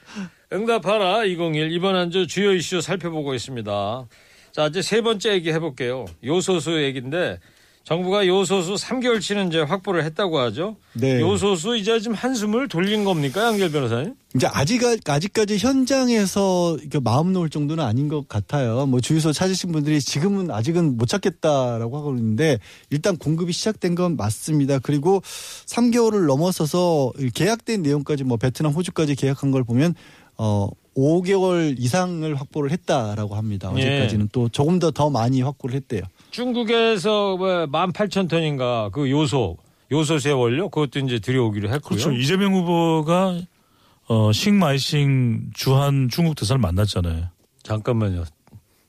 [0.52, 4.06] 응답하라 201 이번 한 주 주요 이슈 살펴보고 있습니다.
[4.54, 6.06] 자, 이제 세 번째 얘기 해볼게요.
[6.24, 7.40] 요소수 얘기인데
[7.84, 10.78] 정부가 요소수 3개월치는 이제 확보를 했다고 하죠.
[10.94, 11.20] 네.
[11.20, 14.14] 요소수 이제 지금 한숨을 돌린 겁니까, 양결 변호사님?
[14.36, 18.86] 이제 아직 아직까지 현장에서 마음 놓을 정도는 아닌 것 같아요.
[18.86, 22.58] 뭐 주유소 찾으신 분들이 지금은 아직은 못 찾겠다라고 하고 있는데
[22.90, 24.80] 일단 공급이 시작된 건 맞습니다.
[24.80, 25.22] 그리고
[25.66, 29.94] 3개월을 넘어서서 계약된 내용까지 뭐 베트남, 호주까지 계약한 걸 보면
[30.38, 33.72] 어 5개월 이상을 확보를 했다라고 합니다.
[33.78, 33.82] 예.
[33.82, 36.02] 어제까지는 또 조금 더 더 많이 확보를 했대요.
[36.32, 39.58] 중국에서 뭐 18,000톤인가 그 요소,
[39.92, 41.82] 요소수의 원료 그것도 이제 들여오기로 했고요.
[42.00, 42.12] 그렇죠.
[42.12, 43.40] 이재명 후보가
[44.08, 47.28] 어, 싱마이싱 주한 중국 대사를 만났잖아요.
[47.64, 48.26] 잠깐만요.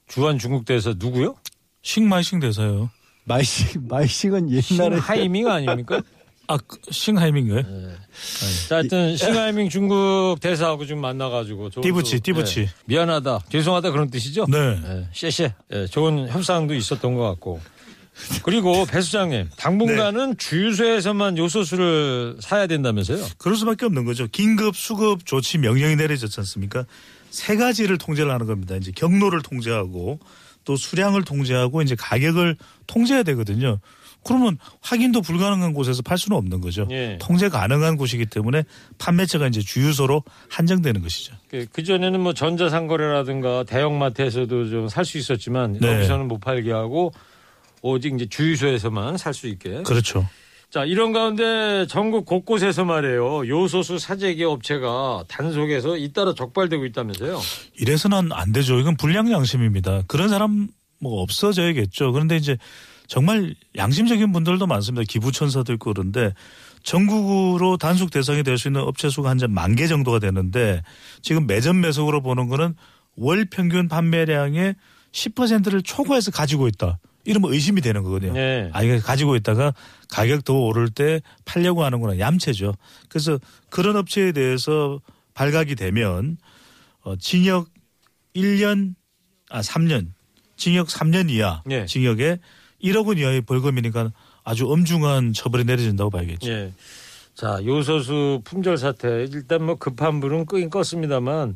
[0.08, 1.36] 주한 중국 대사 누구요?
[1.82, 2.90] 싱마이싱 대사요.
[3.24, 6.02] 마이싱 마이싱은 옛날에 하이밍 아닙니까?
[6.46, 7.62] 아 그, 싱하이밍인가요?
[8.68, 12.60] 자, 하여튼 싱하이밍 중국 대사하고 지금 만나가지고 对不起, 또- 对不起.
[12.60, 14.46] 예, 미안하다, 죄송하다 그런 뜻이죠?
[14.48, 14.58] 네.
[14.58, 15.54] 예, 谢谢.
[15.72, 17.60] 예, 좋은 협상도 있었던 것 같고.
[18.44, 20.36] 그리고 배 소장님, 당분간은 네.
[20.38, 23.24] 주유소에서만 요소수를 사야 된다면서요?
[23.38, 24.28] 그럴 수밖에 없는 거죠.
[24.30, 26.84] 긴급 수급 조치 명령이 내려졌지 않습니까?
[27.30, 28.76] 세 가지를 통제를 하는 겁니다.
[28.76, 30.20] 이제 경로를 통제하고
[30.64, 33.80] 또 수량을 통제하고 이제 가격을 통제해야 되거든요.
[34.24, 36.86] 그러면 확인도 불가능한 곳에서 팔 수는 없는 거죠.
[36.90, 37.18] 예.
[37.20, 38.64] 통제 가능한 곳이기 때문에
[38.98, 41.34] 판매처가 이제 주유소로 한정되는 것이죠.
[41.50, 45.88] 그, 그전에는 뭐 전자상거래라든가 대형마트에서도 좀 살 수 있었지만 네.
[45.96, 47.12] 여기서는 못 팔게 하고
[47.82, 49.82] 오직 이제 주유소에서만 살 수 있게.
[49.82, 50.26] 그렇죠.
[50.70, 53.46] 자, 이런 가운데 전국 곳곳에서 말이에요.
[53.46, 57.38] 요소수 사재기 업체가 단속에서 잇따라 적발되고 있다면서요.
[57.78, 58.80] 이래서는 안 되죠.
[58.80, 60.02] 이건 불량 양심입니다.
[60.08, 60.66] 그런 사람
[61.00, 62.10] 뭐 없어져야겠죠.
[62.12, 62.56] 그런데 이제
[63.06, 65.04] 정말 양심적인 분들도 많습니다.
[65.08, 66.32] 기부천사도 있고 그런데
[66.82, 70.82] 전국으로 단속 대상이 될 수 있는 업체 수가 한 만 개 정도가 되는데
[71.22, 72.74] 지금 매점 매석으로 보는 거는
[73.16, 74.74] 월 평균 판매량의
[75.12, 76.98] 10%를 초과해서 가지고 있다.
[77.24, 78.32] 이러면 의심이 되는 거거든요.
[78.34, 78.68] 네.
[78.72, 79.72] 아, 이게 가지고 있다가
[80.10, 82.18] 가격 더 오를 때 팔려고 하는구나.
[82.18, 82.74] 얌체죠.
[83.08, 83.38] 그래서
[83.70, 85.00] 그런 업체에 대해서
[85.32, 86.36] 발각이 되면
[87.02, 87.68] 어, 징역
[88.36, 88.94] 1년,
[89.48, 90.08] 아, 3년,
[90.56, 91.86] 징역 3년 이하 예.
[91.86, 92.38] 징역에
[92.84, 94.12] 1억 원 이하의 벌금이니까
[94.44, 96.50] 아주 엄중한 처벌이 내려진다고 봐야겠죠.
[96.50, 96.72] 예.
[97.34, 101.54] 자, 요소수 품절 사태 일단 뭐 급한 불은 끄긴 껐습니다만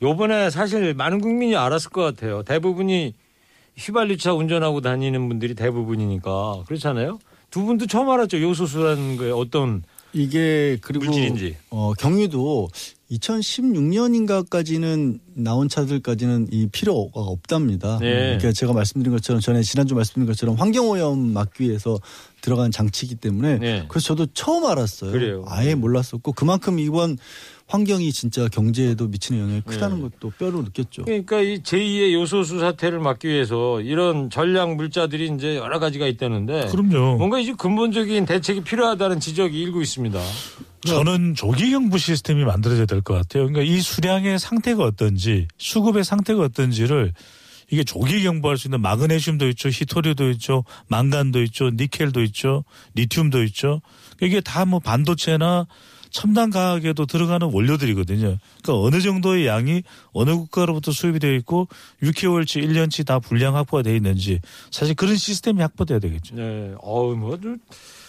[0.00, 2.42] 요번에 사실 많은 국민이 알았을 것 같아요.
[2.42, 3.14] 대부분이
[3.76, 7.20] 휘발유차 운전하고 다니는 분들이 대부분이니까 그렇잖아요.
[7.50, 8.40] 두 분도 처음 알았죠.
[8.40, 9.82] 요소수라는 게 어떤
[10.12, 11.56] 이게 그리고 물질인지.
[11.70, 12.68] 어, 경유도
[13.12, 17.98] 2016년인가까지는 나온 차들까지는 이 필요가 없답니다.
[18.00, 18.38] 네.
[18.38, 21.98] 그러니까 제가 말씀드린 것처럼 전에 지난주 말씀드린 것처럼 환경오염 막기 위해서
[22.40, 23.84] 들어간 장치이기 때문에 네.
[23.88, 25.12] 그래서 저도 처음 알았어요.
[25.12, 25.44] 그래요.
[25.46, 27.18] 아예 몰랐었고 그만큼 이번
[27.68, 30.02] 환경이 진짜 경제에도 미치는 영향이 크다는 네.
[30.02, 31.04] 것도 뼈로 느꼈죠.
[31.04, 37.16] 그러니까 이 제2의 요소수 사태를 막기 위해서 이런 전략 물자들이 이제 여러 가지가 있다는데 그럼요.
[37.16, 40.20] 뭔가 이제 근본적인 대책이 필요하다는 지적이 일고 있습니다.
[40.84, 43.46] 저는 조기경부 시스템이 만들어져야 될 것 같아요.
[43.46, 47.12] 그러니까 이 수량의 상태가 어떤지 수급의 상태가 어떤지를
[47.70, 53.80] 이게 조기 경보할 수 있는 마그네슘도 있죠, 히토리도 있죠, 망간도 있죠, 니켈도 있죠, 리튬도 있죠.
[54.20, 55.66] 이게 다 뭐 반도체나
[56.12, 58.36] 첨단 과학에도 들어가는 원료들이거든요.
[58.62, 61.68] 그러니까 어느 정도의 양이 어느 국가로부터 수입이 되어 있고
[62.02, 66.36] 6개월치, 1년치 다 분량 확보가 되어 있는지 사실 그런 시스템이 확보돼야 되겠죠.
[66.36, 67.38] 네, 어우 뭐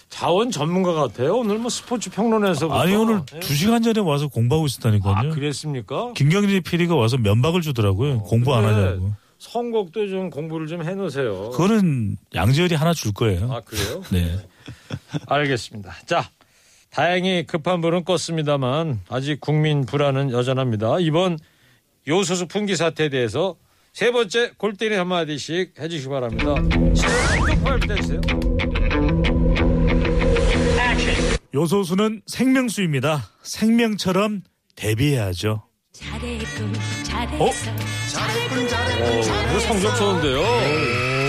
[0.10, 1.38] 자원 전문가 같아요.
[1.38, 3.40] 오늘 뭐 스포츠 평론에서부터 아니 오늘 네.
[3.40, 5.16] 두 시간 전에 와서 공부하고 있었다니까요.
[5.16, 6.14] 아 그랬습니까?
[6.14, 8.20] 김경진 PD가 와서 면박을 주더라고요.
[8.20, 8.74] 공부 안 그래.
[8.74, 9.14] 하냐고.
[9.40, 11.50] 선곡도 좀 공부를 좀 해놓으세요.
[11.52, 13.52] 그거는 양지열이 하나 줄 거예요.
[13.52, 14.04] 아 그래요?
[14.12, 14.38] 네.
[15.26, 15.94] 알겠습니다.
[16.06, 16.30] 자,
[16.94, 21.00] 다행히 급한 불은 껐습니다만 아직 국민 불안은 여전합니다.
[21.00, 21.40] 이번
[22.08, 23.56] 요소수 풍기 사태에 대해서
[23.94, 26.54] 세 번째 골때리 한마디씩 해주시기 바랍니다.
[31.54, 33.24] 요소수는 생명수입니다.
[33.42, 34.42] 생명처럼
[34.76, 35.64] 대비해야죠.
[35.94, 36.74] 잘했군
[37.40, 37.50] 어?
[38.64, 40.40] 잘했어 오, 이거 성적 좋은데요.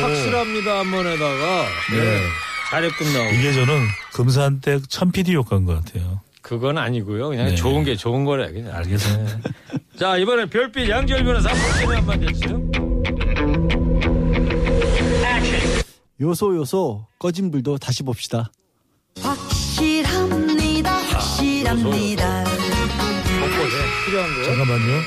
[0.02, 2.43] 확실합니다 한 번에다가 네.
[2.74, 3.34] 잘했군 나오고.
[3.34, 6.20] 이게 저는 금산댁 천PD 효과인 것 같아요.
[6.42, 7.28] 그건 아니고요.
[7.28, 7.54] 그냥 네.
[7.54, 8.74] 좋은 게 좋은 거래 그냥.
[8.74, 9.26] 알겠어요.
[9.98, 12.60] 자 이번에 별빛 양절 변호사 한번 한마디 해주세요.
[16.20, 18.50] 요소 요소 꺼진 불도 다시 봅시다.
[19.20, 24.44] 확실합니다 확실합니다 곳곳에 필요한 거.
[24.44, 25.00] 잠깐만요.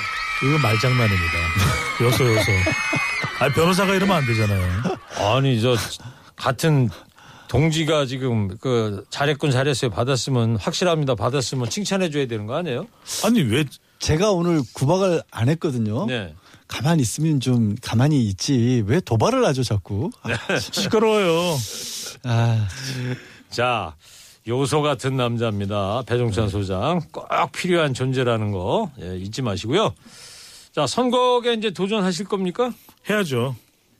[0.45, 1.34] 이거 말장난입니다.
[2.01, 2.51] 요소 요소.
[3.43, 4.84] 아 변호사가 이러면 안 되잖아요.
[5.17, 5.75] 아니 저
[6.38, 6.89] 같은
[7.47, 12.88] 동지가 지금 그 잘했군 잘했어요 받았으면 확실합니다 받았으면 칭찬해 줘야 되는 거 아니에요?
[13.23, 13.65] 아니 왜
[13.99, 16.05] 제가 오늘 구박을 안 했거든요.
[16.05, 16.36] 네.
[16.67, 18.83] 가만히 있으면 좀 가만히 있지.
[18.86, 20.10] 왜 도발을 하죠, 자꾸?
[20.21, 21.57] 아, 시끄러워요.
[22.23, 22.67] 아,
[23.49, 23.95] 자
[24.47, 29.93] 요소 같은 남자입니다 배종찬 소장 꼭 필요한 존재라는 거 예, 잊지 마시고요.
[30.73, 32.71] 자 선곡에 이제 도전하실 겁니까?
[33.10, 33.55] 해야죠.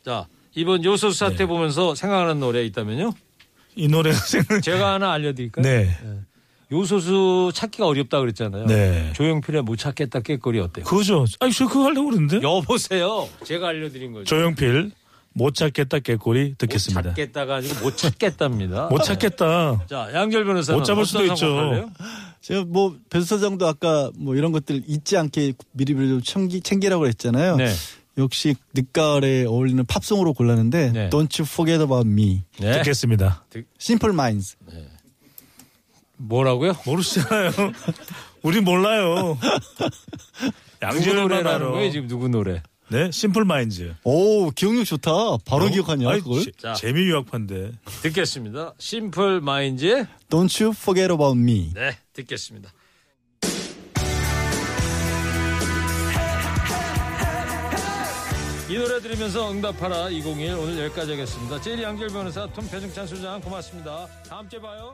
[0.06, 3.14] 자 이번 요소 사태 보면서 생각나는 노래 있다면요?
[3.78, 4.62] 이 노래가 생각.
[4.62, 5.64] 제가 하나 알려드릴까요?
[5.64, 5.96] 네.
[6.72, 8.66] 요소수 찾기가 어렵다 그랬잖아요.
[8.66, 9.14] 네.
[9.14, 10.84] 조용필의 못 찾겠다 깨거리 어때요?
[10.84, 11.26] 그거죠.
[11.40, 12.42] 아니 저 그거 하려고 그러는데.
[12.42, 13.30] 여보세요.
[13.46, 14.26] 제가 알려드린 거죠.
[14.26, 14.92] 조용필
[15.34, 17.02] 못 찾겠다 깨꼬리 듣겠습니다.
[17.02, 18.88] 못 찾겠다가 아니고 못 찾겠답니다.
[18.88, 19.86] 못 찾겠다.
[19.88, 21.90] 자 양절 변호사 못 잡을 수도 있죠.
[22.42, 27.58] 제가 뭐, 배수사장도 아까 뭐 이런 것들 잊지 않게 미리미리 좀 챙기, 챙기라고 했잖아요.
[27.58, 27.72] 네.
[28.18, 31.10] 역시 늦가을에 어울리는 팝송으로 골랐는데 네.
[31.10, 32.72] Don't You Forget About Me, 네.
[32.80, 33.46] 듣겠습니다.
[33.80, 34.56] Simple Minds.
[36.18, 36.74] 뭐라고요?
[36.86, 37.52] 모르시잖아요.
[38.42, 39.38] 우리 몰라요.
[40.82, 41.72] 양지열만 노래라는.
[41.72, 42.62] 거예요 지금 누구 노래?
[42.90, 43.96] 네, 심플 마인즈.
[44.06, 45.12] 오, 기억력 좋다.
[45.46, 46.42] 바로 기억하냐, 아이, 그걸?
[46.46, 46.74] 제- 자.
[46.74, 47.72] 재미 유학파인데.
[48.04, 48.74] 듣겠습니다.
[48.78, 51.72] 심플 마인즈의 Don't You Forget About Me.
[51.74, 52.72] 네 듣겠습니다.
[58.70, 61.62] 이 노래 들으면서 응답하라 201 오늘 여기까지 하겠습니다.
[61.62, 64.08] 제일 양절 변호사 톰 배승찬 소장 고맙습니다.
[64.28, 64.94] 다음 주에 봐요.